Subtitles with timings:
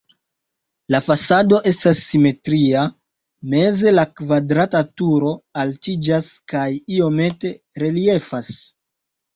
[0.93, 2.87] La fasado estas simetria,
[3.55, 7.55] meze la kvadrata turo altiĝas kaj iomete
[7.87, 8.55] reliefas.